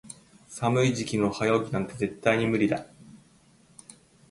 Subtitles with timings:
[0.47, 2.87] 寒い時期の早起きなんて絶対に無理だ。